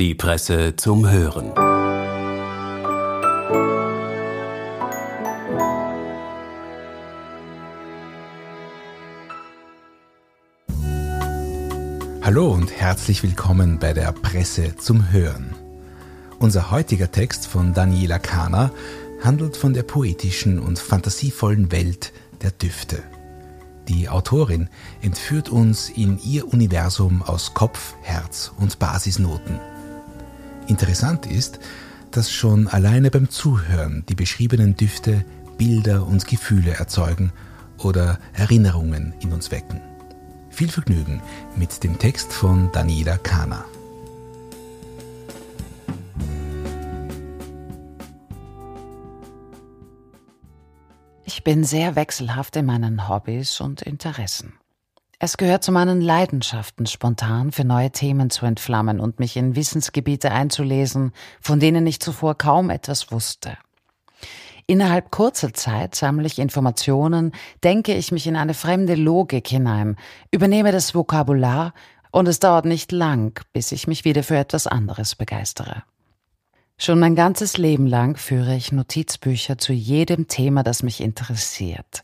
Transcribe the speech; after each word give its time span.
Die 0.00 0.16
Presse 0.16 0.74
zum 0.76 1.08
Hören. 1.08 1.52
Hallo 12.22 12.52
und 12.52 12.72
herzlich 12.72 13.22
willkommen 13.22 13.78
bei 13.78 13.92
der 13.92 14.10
Presse 14.10 14.74
zum 14.76 15.12
Hören. 15.12 15.54
Unser 16.40 16.72
heutiger 16.72 17.12
Text 17.12 17.46
von 17.46 17.72
Daniela 17.72 18.18
Kahner 18.18 18.72
handelt 19.22 19.56
von 19.56 19.74
der 19.74 19.84
poetischen 19.84 20.58
und 20.58 20.80
fantasievollen 20.80 21.70
Welt 21.70 22.12
der 22.42 22.50
Düfte. 22.50 23.00
Die 23.86 24.08
Autorin 24.08 24.68
entführt 25.02 25.50
uns 25.50 25.88
in 25.88 26.18
ihr 26.24 26.52
Universum 26.52 27.22
aus 27.22 27.54
Kopf, 27.54 27.94
Herz 28.02 28.50
und 28.58 28.80
Basisnoten. 28.80 29.60
Interessant 30.66 31.26
ist, 31.26 31.58
dass 32.10 32.30
schon 32.30 32.68
alleine 32.68 33.10
beim 33.10 33.28
Zuhören 33.28 34.04
die 34.08 34.14
beschriebenen 34.14 34.76
Düfte 34.76 35.24
Bilder 35.58 36.06
und 36.06 36.26
Gefühle 36.26 36.72
erzeugen 36.72 37.32
oder 37.78 38.18
Erinnerungen 38.32 39.14
in 39.20 39.32
uns 39.32 39.50
wecken. 39.50 39.80
Viel 40.50 40.68
Vergnügen 40.68 41.20
mit 41.56 41.82
dem 41.84 41.98
Text 41.98 42.32
von 42.32 42.70
Daniela 42.72 43.18
Kahner. 43.18 43.64
Ich 51.24 51.42
bin 51.42 51.64
sehr 51.64 51.96
wechselhaft 51.96 52.56
in 52.56 52.66
meinen 52.66 53.08
Hobbys 53.08 53.60
und 53.60 53.82
Interessen. 53.82 54.54
Es 55.24 55.38
gehört 55.38 55.64
zu 55.64 55.72
meinen 55.72 56.02
Leidenschaften, 56.02 56.84
spontan 56.84 57.50
für 57.50 57.64
neue 57.64 57.90
Themen 57.90 58.28
zu 58.28 58.44
entflammen 58.44 59.00
und 59.00 59.20
mich 59.20 59.38
in 59.38 59.56
Wissensgebiete 59.56 60.30
einzulesen, 60.30 61.12
von 61.40 61.60
denen 61.60 61.86
ich 61.86 61.98
zuvor 61.98 62.36
kaum 62.36 62.68
etwas 62.68 63.10
wusste. 63.10 63.56
Innerhalb 64.66 65.10
kurzer 65.10 65.54
Zeit 65.54 65.94
sammle 65.94 66.26
ich 66.26 66.38
Informationen, 66.38 67.32
denke 67.62 67.94
ich 67.94 68.12
mich 68.12 68.26
in 68.26 68.36
eine 68.36 68.52
fremde 68.52 68.96
Logik 68.96 69.48
hinein, 69.48 69.96
übernehme 70.30 70.72
das 70.72 70.94
Vokabular 70.94 71.72
und 72.10 72.28
es 72.28 72.38
dauert 72.38 72.66
nicht 72.66 72.92
lang, 72.92 73.42
bis 73.54 73.72
ich 73.72 73.86
mich 73.86 74.04
wieder 74.04 74.24
für 74.24 74.36
etwas 74.36 74.66
anderes 74.66 75.14
begeistere. 75.14 75.84
Schon 76.76 76.98
mein 76.98 77.14
ganzes 77.14 77.56
Leben 77.56 77.86
lang 77.86 78.18
führe 78.18 78.54
ich 78.54 78.72
Notizbücher 78.72 79.56
zu 79.56 79.72
jedem 79.72 80.28
Thema, 80.28 80.62
das 80.62 80.82
mich 80.82 81.00
interessiert. 81.00 82.02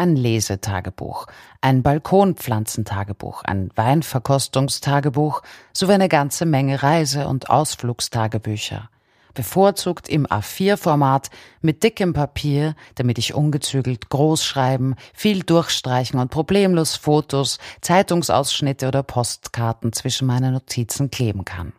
Ein 0.00 0.16
Lesetagebuch, 0.16 1.26
ein 1.60 1.82
Balkonpflanzentagebuch, 1.82 3.44
ein 3.44 3.68
Weinverkostungstagebuch 3.76 5.42
sowie 5.74 5.92
eine 5.92 6.08
ganze 6.08 6.46
Menge 6.46 6.82
Reise- 6.82 7.28
und 7.28 7.50
Ausflugstagebücher. 7.50 8.88
Bevorzugt 9.34 10.08
im 10.08 10.26
A4-Format 10.26 11.28
mit 11.60 11.82
dickem 11.82 12.14
Papier, 12.14 12.76
damit 12.94 13.18
ich 13.18 13.34
ungezügelt 13.34 14.08
groß 14.08 14.42
schreiben, 14.42 14.94
viel 15.12 15.42
durchstreichen 15.42 16.18
und 16.18 16.30
problemlos 16.30 16.96
Fotos, 16.96 17.58
Zeitungsausschnitte 17.82 18.88
oder 18.88 19.02
Postkarten 19.02 19.92
zwischen 19.92 20.26
meine 20.26 20.50
Notizen 20.50 21.10
kleben 21.10 21.44
kann. 21.44 21.74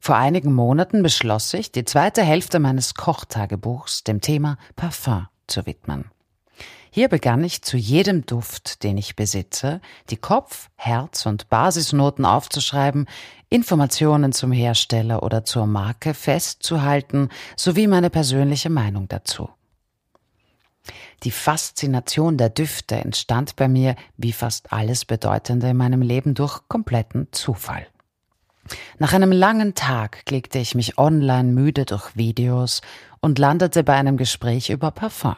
Vor 0.00 0.16
einigen 0.16 0.54
Monaten 0.54 1.02
beschloss 1.02 1.52
ich, 1.52 1.72
die 1.72 1.84
zweite 1.84 2.22
Hälfte 2.22 2.58
meines 2.58 2.94
Kochtagebuchs 2.94 4.02
dem 4.02 4.22
Thema 4.22 4.56
Parfum 4.76 5.28
zu 5.46 5.66
widmen. 5.66 6.06
Hier 6.90 7.08
begann 7.08 7.44
ich 7.44 7.62
zu 7.62 7.76
jedem 7.76 8.24
Duft, 8.24 8.82
den 8.82 8.96
ich 8.96 9.16
besitze, 9.16 9.80
die 10.10 10.16
Kopf-, 10.16 10.70
Herz- 10.76 11.26
und 11.26 11.48
Basisnoten 11.48 12.24
aufzuschreiben, 12.24 13.06
Informationen 13.50 14.32
zum 14.32 14.52
Hersteller 14.52 15.22
oder 15.22 15.44
zur 15.44 15.66
Marke 15.66 16.14
festzuhalten, 16.14 17.28
sowie 17.56 17.86
meine 17.86 18.10
persönliche 18.10 18.70
Meinung 18.70 19.08
dazu. 19.08 19.48
Die 21.24 21.30
Faszination 21.30 22.36
der 22.36 22.50
Düfte 22.50 22.96
entstand 22.96 23.56
bei 23.56 23.68
mir, 23.68 23.96
wie 24.16 24.32
fast 24.32 24.72
alles 24.72 25.04
Bedeutende 25.04 25.68
in 25.70 25.76
meinem 25.76 26.02
Leben, 26.02 26.34
durch 26.34 26.60
kompletten 26.68 27.28
Zufall. 27.32 27.86
Nach 28.98 29.12
einem 29.12 29.32
langen 29.32 29.74
Tag 29.74 30.24
klickte 30.26 30.58
ich 30.58 30.74
mich 30.74 30.98
online 30.98 31.52
müde 31.52 31.84
durch 31.84 32.16
Videos 32.16 32.82
und 33.20 33.38
landete 33.38 33.82
bei 33.82 33.94
einem 33.94 34.16
Gespräch 34.16 34.70
über 34.70 34.90
Parfum. 34.90 35.36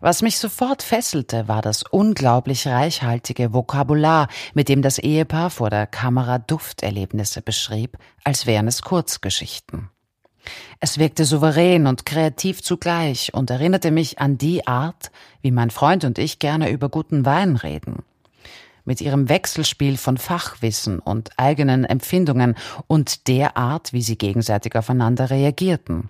Was 0.00 0.22
mich 0.22 0.38
sofort 0.38 0.82
fesselte, 0.82 1.48
war 1.48 1.62
das 1.62 1.82
unglaublich 1.82 2.66
reichhaltige 2.66 3.52
Vokabular, 3.52 4.28
mit 4.54 4.68
dem 4.68 4.82
das 4.82 4.98
Ehepaar 4.98 5.50
vor 5.50 5.70
der 5.70 5.86
Kamera 5.86 6.38
Dufterlebnisse 6.38 7.42
beschrieb, 7.42 7.98
als 8.24 8.46
wären 8.46 8.68
es 8.68 8.82
Kurzgeschichten. 8.82 9.90
Es 10.80 10.98
wirkte 10.98 11.24
souverän 11.24 11.86
und 11.86 12.06
kreativ 12.06 12.62
zugleich 12.62 13.34
und 13.34 13.50
erinnerte 13.50 13.90
mich 13.90 14.18
an 14.18 14.38
die 14.38 14.66
Art, 14.66 15.10
wie 15.42 15.50
mein 15.50 15.70
Freund 15.70 16.04
und 16.04 16.18
ich 16.18 16.38
gerne 16.38 16.70
über 16.70 16.88
guten 16.88 17.24
Wein 17.24 17.56
reden 17.56 18.04
mit 18.88 19.02
ihrem 19.02 19.28
Wechselspiel 19.28 19.98
von 19.98 20.16
Fachwissen 20.16 20.98
und 20.98 21.30
eigenen 21.36 21.84
Empfindungen 21.84 22.56
und 22.86 23.28
der 23.28 23.58
Art, 23.58 23.92
wie 23.92 24.00
sie 24.00 24.16
gegenseitig 24.16 24.74
aufeinander 24.76 25.28
reagierten. 25.28 26.08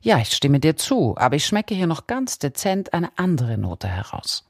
Ja, 0.00 0.18
ich 0.18 0.32
stimme 0.32 0.60
dir 0.60 0.76
zu, 0.76 1.16
aber 1.16 1.36
ich 1.36 1.46
schmecke 1.46 1.74
hier 1.74 1.86
noch 1.86 2.06
ganz 2.06 2.38
dezent 2.38 2.92
eine 2.92 3.10
andere 3.16 3.58
Note 3.58 3.88
heraus. 3.88 4.44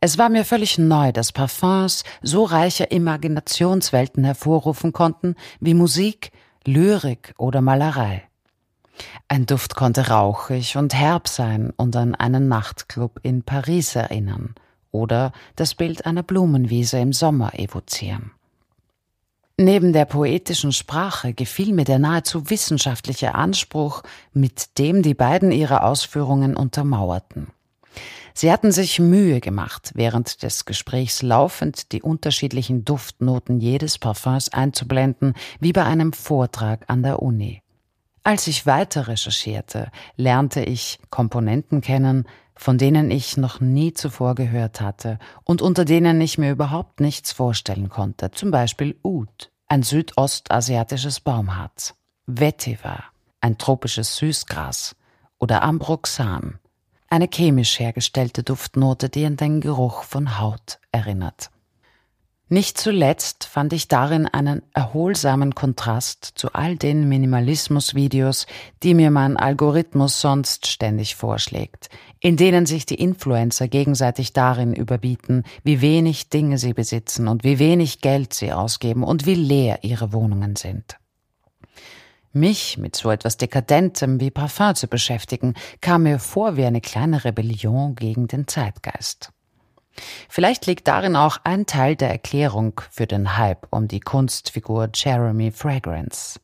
Es 0.00 0.18
war 0.18 0.28
mir 0.28 0.44
völlig 0.44 0.78
neu, 0.78 1.12
dass 1.12 1.32
Parfums 1.32 2.04
so 2.22 2.44
reiche 2.44 2.84
Imaginationswelten 2.84 4.24
hervorrufen 4.24 4.92
konnten 4.92 5.36
wie 5.60 5.74
Musik, 5.74 6.32
Lyrik 6.64 7.34
oder 7.38 7.60
Malerei. 7.60 8.22
Ein 9.28 9.46
Duft 9.46 9.74
konnte 9.74 10.08
rauchig 10.08 10.76
und 10.76 10.94
herb 10.94 11.28
sein 11.28 11.72
und 11.76 11.96
an 11.96 12.14
einen 12.14 12.48
Nachtclub 12.48 13.20
in 13.22 13.42
Paris 13.42 13.96
erinnern– 13.96 14.54
oder 14.96 15.32
das 15.56 15.74
Bild 15.74 16.06
einer 16.06 16.22
Blumenwiese 16.22 16.98
im 16.98 17.12
Sommer 17.12 17.58
evozieren. 17.58 18.32
Neben 19.58 19.94
der 19.94 20.04
poetischen 20.04 20.70
Sprache 20.70 21.32
gefiel 21.32 21.72
mir 21.72 21.84
der 21.84 21.98
nahezu 21.98 22.50
wissenschaftliche 22.50 23.34
Anspruch, 23.34 24.02
mit 24.34 24.78
dem 24.78 25.02
die 25.02 25.14
beiden 25.14 25.50
ihre 25.50 25.82
Ausführungen 25.82 26.54
untermauerten. 26.54 27.46
Sie 28.34 28.52
hatten 28.52 28.70
sich 28.70 28.98
Mühe 28.98 29.40
gemacht, 29.40 29.92
während 29.94 30.42
des 30.42 30.66
Gesprächs 30.66 31.22
laufend 31.22 31.92
die 31.92 32.02
unterschiedlichen 32.02 32.84
Duftnoten 32.84 33.58
jedes 33.58 33.96
Parfums 33.96 34.50
einzublenden, 34.50 35.32
wie 35.58 35.72
bei 35.72 35.84
einem 35.84 36.12
Vortrag 36.12 36.84
an 36.88 37.02
der 37.02 37.22
Uni. 37.22 37.62
Als 38.24 38.48
ich 38.48 38.66
weiter 38.66 39.08
recherchierte, 39.08 39.90
lernte 40.16 40.62
ich 40.62 40.98
Komponenten 41.08 41.80
kennen, 41.80 42.26
von 42.56 42.78
denen 42.78 43.10
ich 43.10 43.36
noch 43.36 43.60
nie 43.60 43.92
zuvor 43.92 44.34
gehört 44.34 44.80
hatte 44.80 45.18
und 45.44 45.62
unter 45.62 45.84
denen 45.84 46.20
ich 46.20 46.38
mir 46.38 46.50
überhaupt 46.50 47.00
nichts 47.00 47.32
vorstellen 47.32 47.88
konnte, 47.88 48.30
zum 48.30 48.50
Beispiel 48.50 48.98
Oud, 49.02 49.50
ein 49.68 49.82
südostasiatisches 49.82 51.20
Baumharz, 51.20 51.94
Vetiver, 52.26 53.04
ein 53.40 53.58
tropisches 53.58 54.16
Süßgras. 54.16 54.96
Oder 55.38 55.62
Ambroxan, 55.62 56.58
eine 57.08 57.28
chemisch 57.28 57.78
hergestellte 57.78 58.42
Duftnote, 58.42 59.10
die 59.10 59.26
an 59.26 59.36
den 59.36 59.60
Geruch 59.60 60.02
von 60.02 60.40
Haut 60.40 60.78
erinnert. 60.92 61.50
Nicht 62.48 62.78
zuletzt 62.78 63.44
fand 63.44 63.72
ich 63.72 63.88
darin 63.88 64.28
einen 64.28 64.62
erholsamen 64.72 65.56
Kontrast 65.56 66.24
zu 66.36 66.52
all 66.52 66.76
den 66.76 67.08
Minimalismus-Videos, 67.08 68.46
die 68.84 68.94
mir 68.94 69.10
mein 69.10 69.36
Algorithmus 69.36 70.20
sonst 70.20 70.68
ständig 70.68 71.16
vorschlägt, 71.16 71.88
in 72.20 72.36
denen 72.36 72.64
sich 72.64 72.86
die 72.86 73.00
Influencer 73.00 73.66
gegenseitig 73.66 74.32
darin 74.32 74.74
überbieten, 74.74 75.42
wie 75.64 75.80
wenig 75.80 76.28
Dinge 76.28 76.58
sie 76.58 76.72
besitzen 76.72 77.26
und 77.26 77.42
wie 77.42 77.58
wenig 77.58 78.00
Geld 78.00 78.32
sie 78.32 78.52
ausgeben 78.52 79.02
und 79.02 79.26
wie 79.26 79.34
leer 79.34 79.82
ihre 79.82 80.12
Wohnungen 80.12 80.54
sind. 80.54 80.98
Mich 82.32 82.78
mit 82.78 82.94
so 82.94 83.10
etwas 83.10 83.38
Dekadentem 83.38 84.20
wie 84.20 84.30
Parfum 84.30 84.76
zu 84.76 84.86
beschäftigen, 84.86 85.54
kam 85.80 86.04
mir 86.04 86.20
vor 86.20 86.56
wie 86.56 86.64
eine 86.64 86.80
kleine 86.80 87.24
Rebellion 87.24 87.96
gegen 87.96 88.28
den 88.28 88.46
Zeitgeist. 88.46 89.32
Vielleicht 90.28 90.66
liegt 90.66 90.88
darin 90.88 91.16
auch 91.16 91.38
ein 91.44 91.66
Teil 91.66 91.96
der 91.96 92.10
Erklärung 92.10 92.80
für 92.90 93.06
den 93.06 93.36
Hype 93.36 93.66
um 93.70 93.88
die 93.88 94.00
Kunstfigur 94.00 94.90
Jeremy 94.94 95.50
Fragrance. 95.50 96.38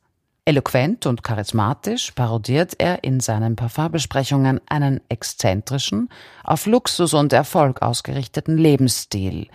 Eloquent 0.45 1.05
und 1.05 1.23
charismatisch 1.23 2.11
parodiert 2.11 2.73
er 2.77 3.05
in 3.05 3.21
seinen 3.21 3.55
Parfumbesprechungen 3.55 4.59
einen 4.67 4.99
exzentrischen, 5.07 6.09
auf 6.43 6.65
Luxus 6.65 7.13
und 7.13 7.31
Erfolg 7.31 7.81
ausgerichteten 7.81 8.57
Lebensstil 8.57 9.47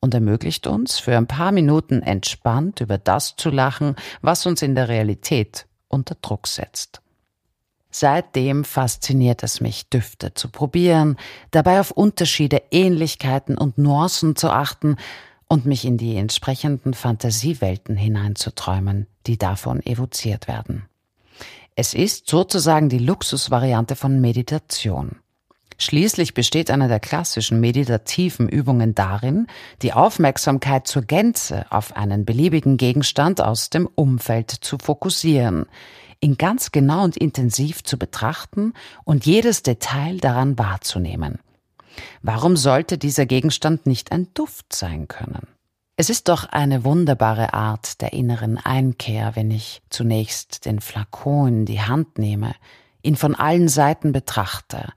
und 0.00 0.14
ermöglicht 0.14 0.66
uns, 0.66 0.98
für 0.98 1.16
ein 1.16 1.28
paar 1.28 1.52
Minuten 1.52 2.02
entspannt 2.02 2.80
über 2.80 2.98
das 2.98 3.36
zu 3.36 3.50
lachen, 3.50 3.94
was 4.20 4.44
uns 4.44 4.62
in 4.62 4.74
der 4.74 4.88
Realität 4.88 5.66
unter 5.86 6.16
Druck 6.20 6.48
setzt. 6.48 7.01
Seitdem 7.94 8.64
fasziniert 8.64 9.42
es 9.42 9.60
mich, 9.60 9.88
Düfte 9.90 10.32
zu 10.32 10.48
probieren, 10.48 11.16
dabei 11.50 11.78
auf 11.78 11.90
Unterschiede, 11.90 12.62
Ähnlichkeiten 12.70 13.58
und 13.58 13.76
Nuancen 13.76 14.34
zu 14.34 14.48
achten 14.48 14.96
und 15.46 15.66
mich 15.66 15.84
in 15.84 15.98
die 15.98 16.16
entsprechenden 16.16 16.94
Fantasiewelten 16.94 17.94
hineinzuträumen, 17.94 19.06
die 19.26 19.36
davon 19.36 19.84
evoziert 19.84 20.48
werden. 20.48 20.86
Es 21.76 21.92
ist 21.92 22.30
sozusagen 22.30 22.88
die 22.88 22.98
Luxusvariante 22.98 23.94
von 23.94 24.20
Meditation. 24.22 25.16
Schließlich 25.76 26.32
besteht 26.32 26.70
eine 26.70 26.88
der 26.88 27.00
klassischen 27.00 27.60
meditativen 27.60 28.48
Übungen 28.48 28.94
darin, 28.94 29.46
die 29.82 29.92
Aufmerksamkeit 29.92 30.86
zur 30.86 31.02
Gänze 31.02 31.66
auf 31.70 31.96
einen 31.96 32.24
beliebigen 32.24 32.78
Gegenstand 32.78 33.42
aus 33.42 33.68
dem 33.68 33.86
Umfeld 33.94 34.50
zu 34.50 34.78
fokussieren, 34.78 35.66
ihn 36.22 36.38
ganz 36.38 36.72
genau 36.72 37.04
und 37.04 37.16
intensiv 37.16 37.84
zu 37.84 37.98
betrachten 37.98 38.72
und 39.04 39.26
jedes 39.26 39.62
Detail 39.62 40.18
daran 40.18 40.58
wahrzunehmen. 40.58 41.40
Warum 42.22 42.56
sollte 42.56 42.96
dieser 42.96 43.26
Gegenstand 43.26 43.86
nicht 43.86 44.12
ein 44.12 44.28
Duft 44.32 44.74
sein 44.74 45.08
können? 45.08 45.46
Es 45.96 46.08
ist 46.08 46.28
doch 46.28 46.46
eine 46.46 46.84
wunderbare 46.84 47.52
Art 47.52 48.00
der 48.00 48.14
inneren 48.14 48.56
Einkehr, 48.56 49.36
wenn 49.36 49.50
ich 49.50 49.82
zunächst 49.90 50.64
den 50.64 50.80
Flakon 50.80 51.48
in 51.48 51.66
die 51.66 51.82
Hand 51.82 52.18
nehme, 52.18 52.54
ihn 53.02 53.16
von 53.16 53.34
allen 53.34 53.68
Seiten 53.68 54.12
betrachte, 54.12 54.92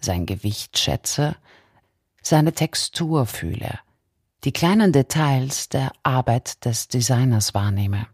sein 0.00 0.26
Gewicht 0.26 0.78
schätze, 0.78 1.36
seine 2.22 2.52
Textur 2.52 3.26
fühle, 3.26 3.78
die 4.44 4.52
kleinen 4.52 4.92
Details 4.92 5.68
der 5.68 5.92
Arbeit 6.02 6.64
des 6.64 6.88
Designers 6.88 7.54
wahrnehme. 7.54 8.06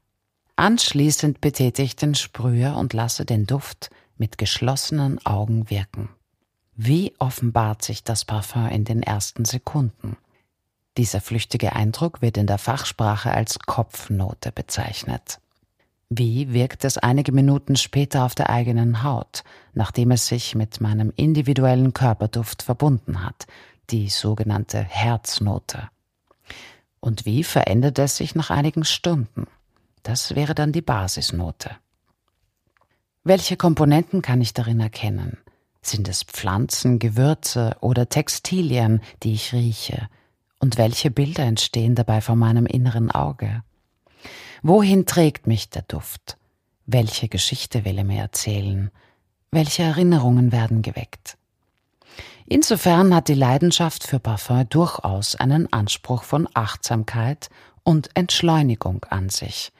Anschließend 0.58 1.40
betätige 1.40 1.84
ich 1.84 1.94
den 1.94 2.16
Sprüher 2.16 2.75
und 2.75 2.93
lasse 2.93 3.25
den 3.25 3.46
Duft 3.46 3.90
mit 4.16 4.38
geschlossenen 4.38 5.25
Augen 5.25 5.70
wirken. 5.70 6.08
Wie 6.75 7.14
offenbart 7.20 7.84
sich 7.84 8.02
das 8.02 8.25
Parfum 8.25 8.66
in 8.66 8.84
den 8.84 9.05
ersten 9.05 9.44
Sekunden? 9.44 10.16
Dieser 10.96 11.20
flüchtige 11.20 11.76
Eindruck 11.76 12.22
wird 12.22 12.37
in 12.37 12.49
der 12.49 12.58
Fachsprache 12.58 13.31
als 13.31 13.60
Kopfnote 13.60 14.50
bezeichnet. 14.50 15.38
Wie 16.10 16.52
wirkt 16.52 16.84
es 16.84 16.99
einige 16.99 17.31
Minuten 17.31 17.76
später 17.76 18.25
auf 18.25 18.34
der 18.34 18.50
eigenen 18.50 19.05
Haut, 19.05 19.44
nachdem 19.75 20.10
es 20.10 20.26
sich 20.26 20.56
mit 20.56 20.81
meinem 20.81 21.12
individuellen 21.14 21.93
Körperduft 21.93 22.64
verbunden 22.64 23.25
hat, 23.25 23.46
die 23.90 24.08
sogenannte 24.08 24.82
Herznote? 24.82 25.88
Und 26.99 27.26
wie 27.26 27.44
verändert 27.44 28.00
es 28.00 28.16
sich 28.16 28.34
nach 28.34 28.50
einigen 28.50 28.82
Stunden? 28.82 29.46
Das 30.02 30.34
wäre 30.34 30.54
dann 30.54 30.72
die 30.72 30.82
Basisnote. 30.82 31.70
Welche 33.24 33.56
Komponenten 33.56 34.22
kann 34.22 34.40
ich 34.40 34.54
darin 34.54 34.80
erkennen? 34.80 35.38
Sind 35.82 36.08
es 36.08 36.22
Pflanzen, 36.22 36.98
Gewürze 36.98 37.76
oder 37.80 38.08
Textilien, 38.08 39.00
die 39.22 39.34
ich 39.34 39.52
rieche? 39.52 40.08
Und 40.58 40.76
welche 40.76 41.10
Bilder 41.10 41.44
entstehen 41.44 41.94
dabei 41.94 42.20
vor 42.20 42.36
meinem 42.36 42.66
inneren 42.66 43.10
Auge? 43.10 43.62
Wohin 44.62 45.06
trägt 45.06 45.46
mich 45.46 45.70
der 45.70 45.82
Duft? 45.82 46.36
Welche 46.86 47.28
Geschichte 47.28 47.84
will 47.84 47.98
er 47.98 48.04
mir 48.04 48.20
erzählen? 48.22 48.90
Welche 49.50 49.82
Erinnerungen 49.82 50.52
werden 50.52 50.82
geweckt? 50.82 51.36
Insofern 52.46 53.14
hat 53.14 53.28
die 53.28 53.34
Leidenschaft 53.34 54.04
für 54.04 54.18
Parfum 54.18 54.66
durchaus 54.68 55.34
einen 55.34 55.70
Anspruch 55.70 56.22
von 56.22 56.48
Achtsamkeit 56.54 57.50
und 57.84 58.08
Entschleunigung 58.14 59.04
an 59.10 59.28
sich. 59.28 59.70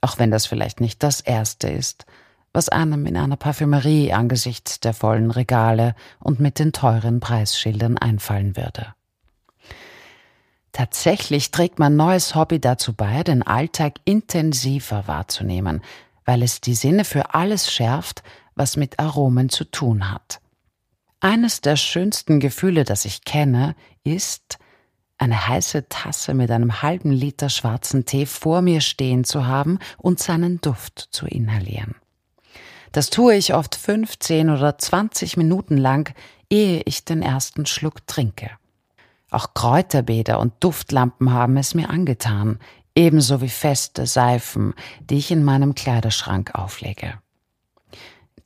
Auch 0.00 0.18
wenn 0.18 0.30
das 0.30 0.46
vielleicht 0.46 0.80
nicht 0.80 1.02
das 1.02 1.20
Erste 1.20 1.68
ist, 1.68 2.06
was 2.52 2.68
einem 2.68 3.06
in 3.06 3.16
einer 3.16 3.36
Parfümerie 3.36 4.12
angesichts 4.12 4.80
der 4.80 4.94
vollen 4.94 5.30
Regale 5.30 5.94
und 6.18 6.40
mit 6.40 6.58
den 6.58 6.72
teuren 6.72 7.20
Preisschildern 7.20 7.98
einfallen 7.98 8.56
würde. 8.56 8.94
Tatsächlich 10.72 11.50
trägt 11.50 11.78
mein 11.78 11.96
neues 11.96 12.34
Hobby 12.34 12.60
dazu 12.60 12.92
bei, 12.92 13.22
den 13.22 13.42
Alltag 13.42 13.94
intensiver 14.04 15.08
wahrzunehmen, 15.08 15.82
weil 16.24 16.42
es 16.42 16.60
die 16.60 16.74
Sinne 16.74 17.04
für 17.04 17.34
alles 17.34 17.72
schärft, 17.72 18.22
was 18.54 18.76
mit 18.76 18.98
Aromen 18.98 19.48
zu 19.48 19.64
tun 19.64 20.10
hat. 20.10 20.40
Eines 21.20 21.60
der 21.60 21.76
schönsten 21.76 22.38
Gefühle, 22.38 22.84
das 22.84 23.04
ich 23.04 23.24
kenne, 23.24 23.74
ist, 24.04 24.58
eine 25.18 25.48
heiße 25.48 25.88
Tasse 25.88 26.32
mit 26.32 26.50
einem 26.50 26.82
halben 26.82 27.10
Liter 27.10 27.48
schwarzen 27.48 28.06
Tee 28.06 28.26
vor 28.26 28.62
mir 28.62 28.80
stehen 28.80 29.24
zu 29.24 29.46
haben 29.46 29.78
und 29.98 30.20
seinen 30.20 30.60
Duft 30.60 31.08
zu 31.10 31.26
inhalieren. 31.26 31.96
Das 32.92 33.10
tue 33.10 33.34
ich 33.34 33.54
oft 33.54 33.74
15 33.74 34.48
oder 34.48 34.78
20 34.78 35.36
Minuten 35.36 35.76
lang, 35.76 36.14
ehe 36.48 36.80
ich 36.84 37.04
den 37.04 37.22
ersten 37.22 37.66
Schluck 37.66 38.06
trinke. 38.06 38.50
Auch 39.30 39.52
Kräuterbäder 39.52 40.38
und 40.38 40.54
Duftlampen 40.60 41.32
haben 41.32 41.58
es 41.58 41.74
mir 41.74 41.90
angetan, 41.90 42.58
ebenso 42.94 43.42
wie 43.42 43.50
feste 43.50 44.06
Seifen, 44.06 44.74
die 45.00 45.18
ich 45.18 45.30
in 45.30 45.44
meinem 45.44 45.74
Kleiderschrank 45.74 46.54
auflege. 46.54 47.18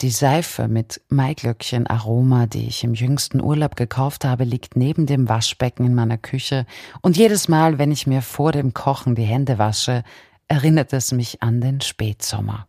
Die 0.01 0.11
Seife 0.11 0.69
mit 0.69 1.01
Maiglöckchen 1.09 1.87
Aroma, 1.87 2.47
die 2.47 2.67
ich 2.67 2.83
im 2.83 2.95
jüngsten 2.95 3.41
Urlaub 3.41 3.77
gekauft 3.77 4.25
habe, 4.25 4.45
liegt 4.45 4.77
neben 4.77 5.07
dem 5.07 5.29
Waschbecken 5.29 5.85
in 5.85 5.95
meiner 5.95 6.19
Küche, 6.19 6.67
und 7.03 7.17
jedes 7.17 7.49
Mal, 7.49 7.79
wenn 7.79 7.93
ich 7.93 8.07
mir 8.07 8.23
vor 8.23 8.53
dem 8.53 8.75
Kochen 8.75 9.15
die 9.15 9.23
Hände 9.23 9.59
wasche, 9.59 10.03
erinnert 10.49 10.93
es 10.93 11.13
mich 11.13 11.43
an 11.43 11.61
den 11.61 11.81
Spätsommer. 11.81 12.67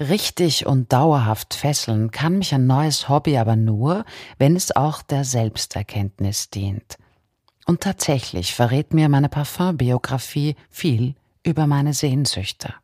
Richtig 0.00 0.66
und 0.66 0.92
dauerhaft 0.92 1.54
fesseln 1.54 2.12
kann 2.12 2.38
mich 2.38 2.54
ein 2.54 2.66
neues 2.66 3.08
Hobby 3.08 3.36
aber 3.36 3.56
nur, 3.56 4.04
wenn 4.38 4.54
es 4.54 4.74
auch 4.74 5.02
der 5.02 5.24
Selbsterkenntnis 5.24 6.50
dient. 6.50 6.98
Und 7.66 7.80
tatsächlich 7.80 8.54
verrät 8.54 8.94
mir 8.94 9.08
meine 9.08 9.28
Parfumbiografie 9.28 10.54
viel 10.70 11.16
über 11.42 11.66
meine 11.66 11.92
Sehnsüchte. 11.92 12.74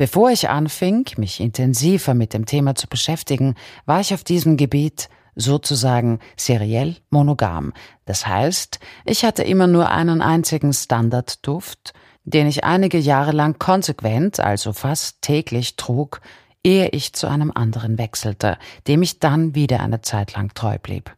Bevor 0.00 0.30
ich 0.30 0.48
anfing, 0.48 1.04
mich 1.18 1.40
intensiver 1.40 2.14
mit 2.14 2.32
dem 2.32 2.46
Thema 2.46 2.74
zu 2.74 2.88
beschäftigen, 2.88 3.54
war 3.84 4.00
ich 4.00 4.14
auf 4.14 4.24
diesem 4.24 4.56
Gebiet 4.56 5.10
sozusagen 5.36 6.20
seriell 6.38 6.96
monogam. 7.10 7.74
Das 8.06 8.26
heißt, 8.26 8.80
ich 9.04 9.26
hatte 9.26 9.42
immer 9.42 9.66
nur 9.66 9.90
einen 9.90 10.22
einzigen 10.22 10.72
Standardduft, 10.72 11.92
den 12.24 12.46
ich 12.46 12.64
einige 12.64 12.96
Jahre 12.96 13.32
lang 13.32 13.58
konsequent, 13.58 14.40
also 14.40 14.72
fast 14.72 15.20
täglich 15.20 15.76
trug, 15.76 16.22
ehe 16.64 16.88
ich 16.88 17.12
zu 17.12 17.26
einem 17.26 17.52
anderen 17.54 17.98
wechselte, 17.98 18.56
dem 18.88 19.02
ich 19.02 19.18
dann 19.18 19.54
wieder 19.54 19.80
eine 19.80 20.00
Zeit 20.00 20.32
lang 20.32 20.54
treu 20.54 20.78
blieb. 20.78 21.14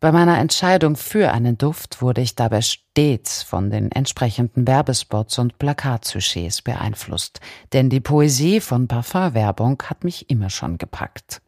Bei 0.00 0.12
meiner 0.12 0.38
Entscheidung 0.38 0.94
für 0.94 1.32
einen 1.32 1.58
Duft 1.58 2.02
wurde 2.02 2.20
ich 2.20 2.36
dabei 2.36 2.60
stets 2.60 3.42
von 3.42 3.70
den 3.70 3.90
entsprechenden 3.90 4.66
Werbespots 4.66 5.38
und 5.40 5.58
Plakatsujets 5.58 6.62
beeinflusst, 6.62 7.40
denn 7.72 7.90
die 7.90 8.00
Poesie 8.00 8.60
von 8.60 8.86
Parfumwerbung 8.86 9.82
hat 9.86 10.04
mich 10.04 10.30
immer 10.30 10.50
schon 10.50 10.78
gepackt. 10.78 11.40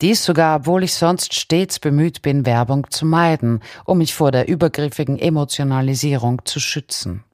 Dies 0.00 0.24
sogar, 0.24 0.60
obwohl 0.60 0.84
ich 0.84 0.94
sonst 0.94 1.34
stets 1.34 1.80
bemüht 1.80 2.22
bin, 2.22 2.46
Werbung 2.46 2.88
zu 2.90 3.06
meiden, 3.06 3.60
um 3.84 3.98
mich 3.98 4.14
vor 4.14 4.30
der 4.30 4.46
übergriffigen 4.46 5.18
Emotionalisierung 5.18 6.44
zu 6.44 6.60
schützen. 6.60 7.24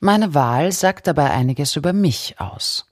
Meine 0.00 0.32
Wahl 0.32 0.72
sagt 0.72 1.06
dabei 1.06 1.30
einiges 1.30 1.76
über 1.76 1.92
mich 1.92 2.36
aus. 2.38 2.87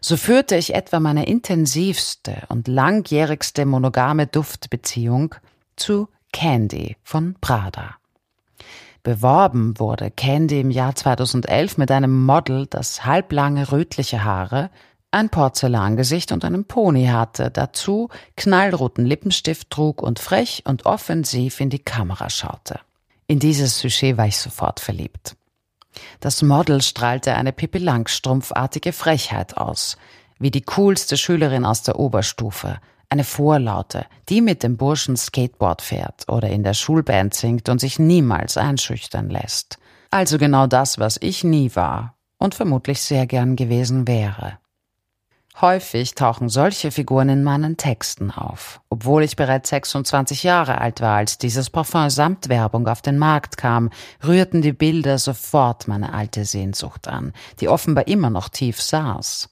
So 0.00 0.16
führte 0.16 0.56
ich 0.56 0.74
etwa 0.74 1.00
meine 1.00 1.26
intensivste 1.26 2.42
und 2.48 2.68
langjährigste 2.68 3.66
monogame 3.66 4.26
Duftbeziehung 4.26 5.34
zu 5.76 6.08
Candy 6.32 6.96
von 7.02 7.36
Prada. 7.40 7.96
Beworben 9.02 9.78
wurde 9.78 10.10
Candy 10.10 10.60
im 10.60 10.70
Jahr 10.70 10.94
2011 10.94 11.76
mit 11.76 11.90
einem 11.90 12.24
Model, 12.24 12.66
das 12.66 13.04
halblange 13.04 13.70
rötliche 13.70 14.24
Haare, 14.24 14.70
ein 15.10 15.28
Porzellangesicht 15.28 16.32
und 16.32 16.44
einen 16.44 16.64
Pony 16.64 17.06
hatte, 17.06 17.50
dazu 17.50 18.08
knallroten 18.36 19.06
Lippenstift 19.06 19.70
trug 19.70 20.02
und 20.02 20.18
frech 20.18 20.62
und 20.66 20.86
offensiv 20.86 21.60
in 21.60 21.70
die 21.70 21.78
Kamera 21.78 22.30
schaute. 22.30 22.80
In 23.26 23.38
dieses 23.38 23.78
Sujet 23.78 24.16
war 24.16 24.26
ich 24.26 24.38
sofort 24.38 24.80
verliebt. 24.80 25.36
Das 26.20 26.42
Model 26.42 26.82
strahlte 26.82 27.34
eine 27.34 27.52
Pippi 27.52 27.78
Langstrumpfartige 27.78 28.92
Frechheit 28.92 29.56
aus, 29.56 29.96
wie 30.38 30.50
die 30.50 30.62
coolste 30.62 31.16
Schülerin 31.16 31.64
aus 31.64 31.82
der 31.82 31.98
Oberstufe, 31.98 32.78
eine 33.08 33.24
Vorlaute, 33.24 34.06
die 34.28 34.40
mit 34.40 34.62
dem 34.62 34.76
Burschen 34.76 35.16
Skateboard 35.16 35.82
fährt 35.82 36.28
oder 36.28 36.48
in 36.48 36.62
der 36.62 36.74
Schulband 36.74 37.34
singt 37.34 37.68
und 37.68 37.80
sich 37.80 37.98
niemals 37.98 38.56
einschüchtern 38.56 39.30
lässt. 39.30 39.78
Also 40.10 40.38
genau 40.38 40.66
das, 40.66 40.98
was 40.98 41.18
ich 41.20 41.44
nie 41.44 41.70
war 41.74 42.16
und 42.38 42.54
vermutlich 42.54 43.00
sehr 43.00 43.26
gern 43.26 43.56
gewesen 43.56 44.08
wäre. 44.08 44.58
Häufig 45.60 46.16
tauchen 46.16 46.48
solche 46.48 46.90
Figuren 46.90 47.28
in 47.28 47.44
meinen 47.44 47.76
Texten 47.76 48.32
auf. 48.32 48.80
Obwohl 48.90 49.22
ich 49.22 49.36
bereits 49.36 49.68
26 49.68 50.42
Jahre 50.42 50.80
alt 50.80 51.00
war, 51.00 51.16
als 51.16 51.38
dieses 51.38 51.70
Parfum 51.70 52.10
samt 52.10 52.48
Werbung 52.48 52.88
auf 52.88 53.02
den 53.02 53.18
Markt 53.18 53.56
kam, 53.56 53.90
rührten 54.26 54.62
die 54.62 54.72
Bilder 54.72 55.16
sofort 55.16 55.86
meine 55.86 56.12
alte 56.12 56.44
Sehnsucht 56.44 57.06
an, 57.06 57.32
die 57.60 57.68
offenbar 57.68 58.08
immer 58.08 58.30
noch 58.30 58.48
tief 58.48 58.82
saß. 58.82 59.48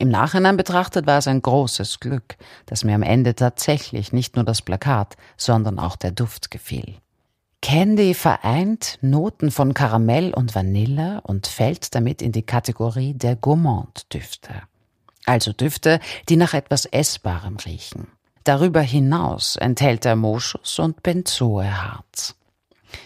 Im 0.00 0.08
Nachhinein 0.08 0.56
betrachtet 0.56 1.06
war 1.06 1.18
es 1.18 1.28
ein 1.28 1.42
großes 1.42 2.00
Glück, 2.00 2.36
dass 2.66 2.82
mir 2.82 2.96
am 2.96 3.02
Ende 3.02 3.36
tatsächlich 3.36 4.12
nicht 4.12 4.34
nur 4.34 4.44
das 4.44 4.62
Plakat, 4.62 5.16
sondern 5.36 5.78
auch 5.78 5.94
der 5.94 6.10
Duft 6.10 6.50
gefiel. 6.50 6.96
Candy 7.62 8.14
vereint 8.14 8.98
Noten 9.00 9.52
von 9.52 9.74
Karamell 9.74 10.34
und 10.34 10.56
Vanille 10.56 11.20
und 11.22 11.46
fällt 11.46 11.94
damit 11.94 12.20
in 12.20 12.32
die 12.32 12.42
Kategorie 12.42 13.14
der 13.14 13.36
Gourmand-Düfte. 13.36 14.62
Also 15.30 15.52
Düfte, 15.52 16.00
die 16.28 16.34
nach 16.34 16.54
etwas 16.54 16.86
Essbarem 16.86 17.56
riechen. 17.58 18.08
Darüber 18.42 18.80
hinaus 18.80 19.54
enthält 19.54 20.04
er 20.04 20.16
Moschus 20.16 20.80
und 20.80 21.04
Benzoeharz. 21.04 22.34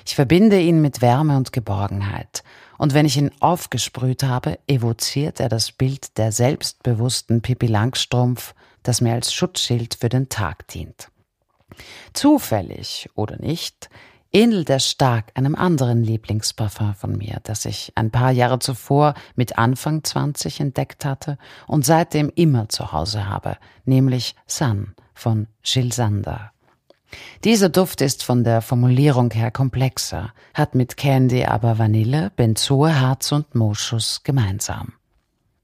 Ich 0.07 0.14
verbinde 0.14 0.59
ihn 0.59 0.81
mit 0.81 1.02
Wärme 1.02 1.37
und 1.37 1.52
Geborgenheit. 1.52 2.43
Und 2.78 2.95
wenn 2.95 3.04
ich 3.04 3.19
ihn 3.19 3.31
aufgesprüht 3.40 4.23
habe, 4.23 4.59
evoziert 4.66 5.38
er 5.38 5.50
das 5.50 5.71
Bild 5.71 6.16
der 6.16 6.33
selbstbewussten 6.33 7.43
Pippi 7.43 7.66
Langstrumpf, 7.66 8.54
das 8.83 9.02
mir 9.02 9.12
als 9.12 9.35
Schutzschild 9.35 9.95
für 9.95 10.09
den 10.09 10.31
Tag 10.31 10.66
dient. 10.69 11.11
Zufällig 12.14 13.11
oder 13.16 13.37
nicht, 13.37 13.90
ähnelt 14.35 14.69
er 14.69 14.81
stark 14.81 15.31
einem 15.35 15.55
anderen 15.55 16.03
Lieblingsparfum 16.03 16.95
von 16.95 17.17
mir, 17.17 17.41
das 17.45 17.64
ich 17.64 17.93
ein 17.95 18.11
paar 18.11 18.33
Jahre 18.33 18.59
zuvor 18.59 19.14
mit 19.37 19.57
Anfang 19.57 20.03
20 20.03 20.61
entdeckt 20.61 21.05
hatte 21.05 21.38
und 21.67 21.87
seitdem 21.87 22.31
immer 22.35 22.69
zu 22.69 22.93
Hause 22.93 23.29
habe, 23.29 23.57
nämlich 23.85 24.35
Sun 24.47 24.95
von 25.14 25.47
Gilles 25.62 25.97
Sander. 25.97 26.50
Dieser 27.45 27.69
Duft 27.69 28.00
ist 28.00 28.25
von 28.25 28.43
der 28.43 28.61
Formulierung 28.61 29.31
her 29.31 29.53
komplexer, 29.53 30.33
hat 30.53 30.75
mit 30.75 30.97
Candy 30.97 31.45
aber 31.45 31.79
Vanille, 31.79 32.33
Benzoeharz 32.35 33.31
und 33.31 33.55
Moschus 33.55 34.23
gemeinsam. 34.25 34.95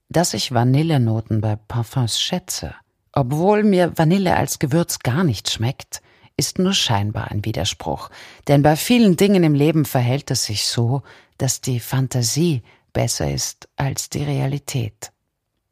Dass 0.09 0.33
ich 0.33 0.55
Vanillenoten 0.55 1.41
bei 1.41 1.57
Parfums 1.57 2.21
schätze, 2.21 2.75
obwohl 3.13 3.65
mir 3.65 3.99
Vanille 3.99 4.37
als 4.37 4.61
Gewürz 4.61 5.01
gar 5.01 5.25
nicht 5.25 5.51
schmeckt, 5.51 6.03
ist 6.41 6.59
nur 6.59 6.73
scheinbar 6.73 7.31
ein 7.31 7.45
Widerspruch, 7.45 8.09
denn 8.49 8.63
bei 8.63 8.75
vielen 8.75 9.17
Dingen 9.17 9.45
im 9.45 9.55
Leben 9.55 9.85
verhält 9.85 10.31
es 10.31 10.47
sich 10.47 10.65
so, 10.65 11.03
dass 11.37 11.61
die 11.61 11.81
Fantasie 11.81 12.63
besser 12.95 13.31
ist 13.31 13.69
als 13.77 14.09
die 14.09 14.25
Realität. 14.25 15.13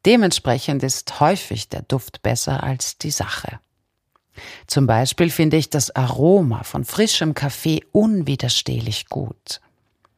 Dementsprechend 0.05 0.83
ist 0.83 1.19
häufig 1.19 1.69
der 1.69 1.81
Duft 1.81 2.21
besser 2.21 2.61
als 2.63 2.99
die 2.99 3.09
Sache. 3.09 3.59
Zum 4.67 4.85
Beispiel 4.85 5.31
finde 5.31 5.57
ich 5.57 5.71
das 5.71 5.95
Aroma 5.95 6.61
von 6.63 6.85
frischem 6.85 7.33
Kaffee 7.33 7.81
unwiderstehlich 7.91 9.09
gut. 9.09 9.61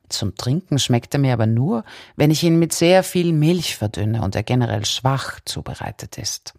Zum 0.10 0.36
Trinken 0.36 0.80
schmeckt 0.80 1.14
er 1.14 1.22
mir 1.22 1.32
aber 1.32 1.48
nur, 1.48 1.86
wenn 2.18 2.30
ich 2.30 2.44
ihn 2.44 2.60
mit 2.60 2.74
sehr 2.74 3.04
viel 3.04 3.32
Milch 3.32 3.78
verdünne 3.78 4.22
und 4.22 4.36
er 4.36 4.44
generell 4.44 4.84
schwach 4.84 5.40
zubereitet 5.46 6.18
ist. 6.18 6.54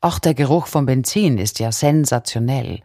Auch 0.00 0.20
der 0.20 0.34
Geruch 0.34 0.68
von 0.68 0.86
Benzin 0.86 1.36
ist 1.36 1.58
ja 1.58 1.72
sensationell, 1.72 2.80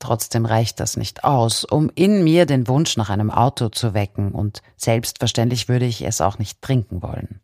Trotzdem 0.00 0.46
reicht 0.46 0.80
das 0.80 0.96
nicht 0.96 1.24
aus, 1.24 1.62
um 1.62 1.90
in 1.94 2.24
mir 2.24 2.46
den 2.46 2.66
Wunsch 2.66 2.96
nach 2.96 3.10
einem 3.10 3.30
Auto 3.30 3.68
zu 3.68 3.94
wecken, 3.94 4.32
und 4.32 4.62
selbstverständlich 4.76 5.68
würde 5.68 5.84
ich 5.84 6.02
es 6.02 6.20
auch 6.20 6.38
nicht 6.38 6.60
trinken 6.62 7.02
wollen. 7.02 7.40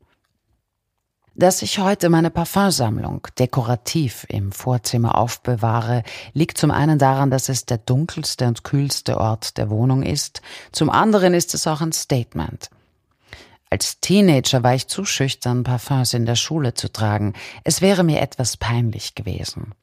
Dass 1.35 1.61
ich 1.61 1.79
heute 1.79 2.09
meine 2.09 2.31
Parfumsammlung 2.31 3.29
dekorativ 3.39 4.25
im 4.31 4.53
Vorzimmer 4.53 5.19
aufbewahre, 5.19 6.03
liegt 6.33 6.57
zum 6.57 6.71
einen 6.71 6.99
daran, 6.99 7.31
dass 7.31 7.51
es 7.51 7.67
der 7.67 7.77
dunkelste 7.77 8.47
und 8.47 8.65
kühlste 8.65 9.21
Ort 9.21 9.59
der 9.59 9.69
Wohnung 9.69 10.03
ist, 10.03 10.41
zum 10.73 10.89
anderen 10.89 11.35
ist 11.35 11.53
es 11.53 11.67
auch 11.67 11.83
ein 11.83 11.93
Statement. 11.93 12.71
Als 13.69 14.01
Teenager 14.01 14.63
war 14.63 14.75
ich 14.75 14.89
zu 14.89 15.05
schüchtern, 15.05 15.63
Parfums 15.63 16.15
in 16.15 16.25
der 16.25 16.37
Schule 16.37 16.73
zu 16.73 16.91
tragen. 16.91 17.35
Es 17.65 17.83
wäre 17.83 18.03
mir 18.03 18.23
etwas 18.23 18.57
peinlich 18.57 19.15
gewesen. 19.15 19.75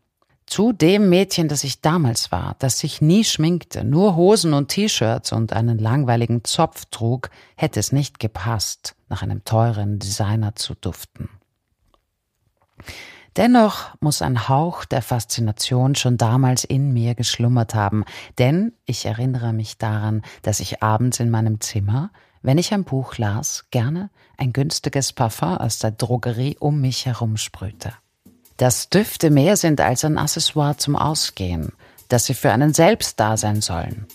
Zu 0.45 0.73
dem 0.73 1.09
Mädchen, 1.09 1.47
das 1.47 1.63
ich 1.63 1.81
damals 1.81 2.31
war, 2.31 2.55
das 2.59 2.79
sich 2.79 3.01
nie 3.01 3.23
schminkte, 3.23 3.83
nur 3.83 4.15
Hosen 4.15 4.53
und 4.53 4.67
T-Shirts 4.67 5.31
und 5.31 5.53
einen 5.53 5.79
langweiligen 5.79 6.43
Zopf 6.43 6.85
trug, 6.91 7.29
hätte 7.55 7.79
es 7.79 7.91
nicht 7.91 8.19
gepasst, 8.19 8.95
nach 9.09 9.21
einem 9.21 9.45
teuren 9.45 9.99
Designer 9.99 10.55
zu 10.55 10.75
duften. 10.75 11.29
Dennoch 13.35 13.95
muss 13.99 14.21
ein 14.21 14.47
Hauch 14.47 14.85
der 14.85 15.01
Faszination 15.01 15.95
schon 15.95 16.17
damals 16.17 16.63
in 16.65 16.93
mir 16.93 17.15
geschlummert 17.15 17.73
haben, 17.73 18.05
denn 18.37 18.73
ich 18.85 19.05
erinnere 19.05 19.53
mich 19.53 19.79
daran, 19.79 20.21
dass 20.43 20.59
ich 20.59 20.83
abends 20.83 21.19
in 21.19 21.31
meinem 21.31 21.59
Zimmer, 21.61 22.11
wenn 22.43 22.59
ich 22.59 22.73
ein 22.73 22.83
Buch 22.83 23.17
las, 23.17 23.65
gerne 23.71 24.11
ein 24.37 24.53
günstiges 24.53 25.13
Parfum 25.13 25.57
aus 25.57 25.79
der 25.79 25.91
Drogerie 25.91 26.57
um 26.59 26.79
mich 26.81 27.07
herum 27.07 27.37
sprühte 27.37 27.93
dass 28.57 28.89
Düfte 28.89 29.29
mehr 29.29 29.57
sind 29.57 29.81
als 29.81 30.05
ein 30.05 30.17
Accessoire 30.17 30.77
zum 30.77 30.95
Ausgehen, 30.95 31.71
dass 32.09 32.25
sie 32.25 32.33
für 32.33 32.51
einen 32.51 32.73
selbst 32.73 33.19
da 33.19 33.37
sein 33.37 33.61
sollen. 33.61 34.07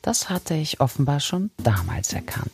Das 0.00 0.28
hatte 0.28 0.54
ich 0.54 0.80
offenbar 0.80 1.20
schon 1.20 1.50
damals 1.58 2.12
erkannt. 2.12 2.50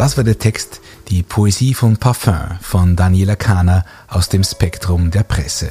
Das 0.00 0.16
war 0.16 0.24
der 0.24 0.38
Text 0.38 0.80
Die 1.10 1.22
Poesie 1.22 1.74
von 1.74 1.98
Parfum 1.98 2.58
von 2.62 2.96
Daniela 2.96 3.36
Kahner 3.36 3.84
aus 4.08 4.30
dem 4.30 4.42
Spektrum 4.44 5.10
der 5.10 5.24
Presse. 5.24 5.70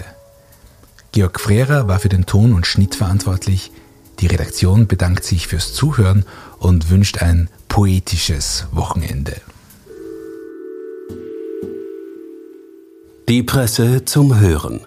Georg 1.12 1.40
Frehrer 1.40 1.88
war 1.88 1.98
für 1.98 2.10
den 2.10 2.28
Ton 2.28 2.54
und 2.54 2.68
Schnitt 2.68 2.94
verantwortlich. 2.94 3.72
Die 4.20 4.28
Redaktion 4.28 4.88
bedankt 4.88 5.24
sich 5.24 5.48
fürs 5.48 5.74
Zuhören 5.74 6.26
und 6.60 6.90
wünscht 6.90 7.22
ein 7.22 7.50
poetisches 7.70 8.68
Wochenende. 8.72 9.36
Die 13.30 13.44
Presse 13.44 14.04
zum 14.06 14.40
Hören. 14.40 14.82